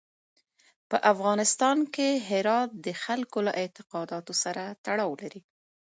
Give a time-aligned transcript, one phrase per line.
[0.89, 5.41] په افغانستان کې هرات د خلکو له اعتقاداتو سره تړاو لري.